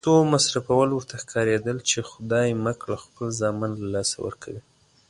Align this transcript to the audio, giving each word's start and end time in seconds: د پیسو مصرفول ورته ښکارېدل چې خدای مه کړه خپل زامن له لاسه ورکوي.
د 0.01 0.03
پیسو 0.05 0.29
مصرفول 0.33 0.89
ورته 0.93 1.15
ښکارېدل 1.23 1.77
چې 1.89 2.07
خدای 2.11 2.49
مه 2.63 2.73
کړه 2.81 2.97
خپل 3.05 3.27
زامن 3.39 3.71
له 3.81 3.87
لاسه 3.95 4.15
ورکوي. 4.25 4.61